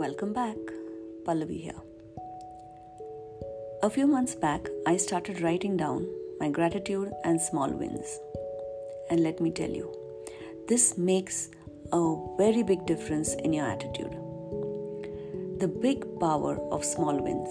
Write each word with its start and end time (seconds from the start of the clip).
Welcome 0.00 0.32
back. 0.32 0.56
Pallavi 1.24 1.60
here. 1.60 1.80
A 3.82 3.90
few 3.90 4.06
months 4.06 4.34
back, 4.34 4.66
I 4.86 4.96
started 4.96 5.42
writing 5.42 5.76
down 5.76 6.06
my 6.40 6.48
gratitude 6.48 7.12
and 7.22 7.38
small 7.38 7.68
wins. 7.68 8.18
And 9.10 9.22
let 9.22 9.40
me 9.40 9.50
tell 9.50 9.68
you, 9.68 9.92
this 10.68 10.96
makes 10.96 11.50
a 11.92 12.16
very 12.38 12.62
big 12.62 12.86
difference 12.86 13.34
in 13.34 13.52
your 13.52 13.66
attitude. 13.66 14.16
The 15.58 15.68
big 15.68 16.06
power 16.18 16.56
of 16.72 16.82
small 16.82 17.20
wins, 17.22 17.50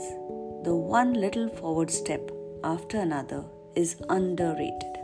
the 0.65 0.73
one 0.73 1.13
little 1.13 1.49
forward 1.49 1.91
step 1.91 2.31
after 2.63 2.97
another, 2.97 3.43
is 3.75 3.95
underrated. 4.09 4.95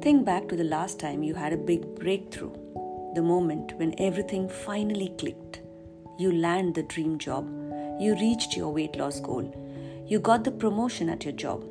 Think 0.00 0.24
back 0.24 0.48
to 0.48 0.56
the 0.56 0.70
last 0.76 0.98
time 0.98 1.22
you 1.22 1.34
had 1.34 1.52
a 1.52 1.66
big 1.72 1.94
breakthrough, 1.96 2.54
the 3.14 3.20
moment 3.20 3.74
when 3.76 3.94
everything 3.98 4.48
finally 4.48 5.12
clicked. 5.18 5.61
You 6.18 6.32
land 6.32 6.74
the 6.74 6.82
dream 6.82 7.18
job, 7.18 7.48
you 7.98 8.14
reached 8.14 8.56
your 8.56 8.72
weight 8.72 8.96
loss 8.96 9.18
goal, 9.20 9.50
you 10.06 10.18
got 10.18 10.44
the 10.44 10.50
promotion 10.50 11.08
at 11.08 11.24
your 11.24 11.32
job, 11.32 11.64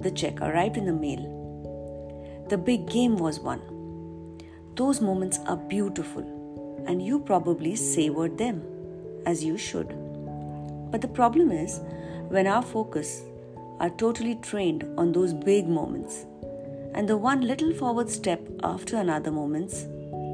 the 0.00 0.10
check 0.10 0.40
arrived 0.40 0.76
in 0.76 0.86
the 0.86 0.92
mail. 0.92 2.46
The 2.48 2.56
big 2.56 2.88
game 2.88 3.16
was 3.16 3.40
won. 3.40 3.60
Those 4.76 5.00
moments 5.00 5.40
are 5.46 5.56
beautiful, 5.56 6.22
and 6.86 7.04
you 7.04 7.18
probably 7.20 7.74
savored 7.76 8.38
them, 8.38 8.62
as 9.26 9.44
you 9.44 9.58
should. 9.58 9.88
But 10.90 11.00
the 11.00 11.08
problem 11.08 11.50
is, 11.50 11.80
when 12.28 12.46
our 12.46 12.62
focus 12.62 13.22
are 13.80 13.90
totally 13.90 14.36
trained 14.36 14.84
on 14.96 15.12
those 15.12 15.34
big 15.34 15.68
moments, 15.68 16.26
and 16.94 17.08
the 17.08 17.16
one 17.16 17.40
little 17.40 17.72
forward 17.74 18.08
step 18.08 18.40
after 18.62 18.96
another 18.96 19.30
moments, 19.30 19.82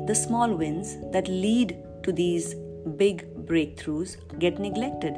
the 0.07 0.15
small 0.15 0.55
wins 0.55 0.97
that 1.13 1.29
lead 1.29 1.77
to 2.03 2.13
these 2.13 2.55
big 2.97 3.27
breakthroughs 3.47 4.17
get 4.39 4.59
neglected 4.59 5.15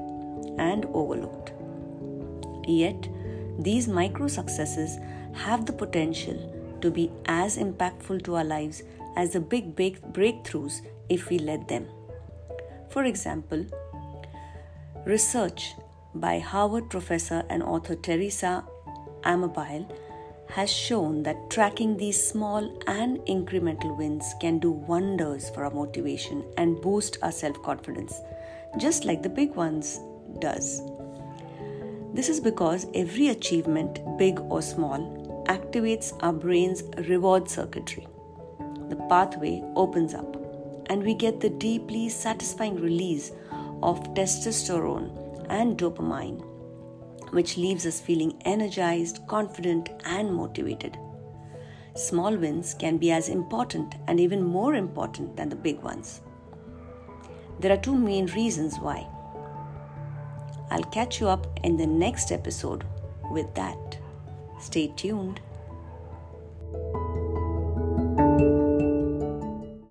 and 0.59 0.87
overlooked. 0.93 1.53
Yet, 2.67 3.09
these 3.59 3.89
micro 3.89 4.29
successes 4.29 4.99
have 5.33 5.67
the 5.67 5.73
potential 5.73 6.79
to 6.81 6.91
be 6.91 7.11
as 7.27 7.57
impactful 7.57 8.25
to 8.25 8.37
our 8.37 8.45
lives 8.45 8.83
as 9.17 9.33
the 9.33 9.41
big 9.41 9.75
big 9.75 10.01
breakthroughs 10.13 10.81
if 11.09 11.29
we 11.29 11.39
let 11.39 11.69
them. 11.69 11.87
For 12.91 13.05
example, 13.05 13.67
research 15.05 15.75
by 16.15 16.39
Harvard 16.39 16.89
professor 16.91 17.45
and 17.49 17.63
author 17.63 17.95
Teresa 17.95 18.65
Amabile 19.23 19.87
has 20.51 20.73
shown 20.73 21.23
that 21.23 21.51
tracking 21.51 21.97
these 21.97 22.23
small 22.23 22.73
and 22.87 23.19
incremental 23.21 23.97
wins 23.97 24.35
can 24.41 24.59
do 24.59 24.71
wonders 24.71 25.51
for 25.51 25.65
our 25.65 25.71
motivation 25.71 26.45
and 26.57 26.81
boost 26.81 27.19
our 27.23 27.33
self-confidence 27.33 28.21
just 28.77 29.05
like 29.05 29.23
the 29.23 29.29
big 29.29 29.55
ones 29.55 30.01
does. 30.41 30.83
This 32.13 32.29
is 32.29 32.41
because 32.41 32.87
every 32.95 33.29
achievement 33.29 34.01
big 34.19 34.41
or 34.41 34.63
small 34.63 35.45
activates 35.49 36.17
our 36.23 36.33
brain's 36.33 36.83
reward 37.09 37.49
circuitry. 37.49 38.07
The 38.89 38.97
pathway 39.09 39.63
opens 39.77 40.15
up 40.15 40.37
and 40.91 41.03
we 41.03 41.15
get 41.15 41.41
the 41.41 41.51
deeply 41.51 42.09
satisfying 42.09 42.77
release 42.77 43.33
of 43.83 44.03
testosterone 44.15 45.47
and 45.49 45.79
dopamine 45.79 46.48
which 47.31 47.57
leaves 47.57 47.87
us 47.87 48.01
feeling 48.01 48.41
energized, 48.45 49.27
confident, 49.27 49.91
and 50.05 50.35
motivated. 50.35 50.99
Small 51.95 52.37
wins 52.37 52.75
can 52.75 52.97
be 52.97 53.11
as 53.11 53.29
important 53.29 53.95
and 54.07 54.21
even 54.21 54.45
more 54.45 54.75
important 54.75 55.37
than 55.37 55.49
the 55.49 55.57
big 55.57 55.81
ones. 55.81 56.21
There 57.61 57.73
are 57.73 57.81
two 57.81 57.97
main 57.97 58.27
reasons 58.27 58.79
why. 58.79 59.07
I'll 60.71 60.85
catch 60.85 61.21
you 61.21 61.29
up 61.29 61.59
in 61.65 61.77
the 61.77 61.87
next 61.87 62.31
episode 62.31 62.85
with 63.31 63.53
that. 63.55 63.99
Stay 64.61 64.89
tuned. 64.97 65.41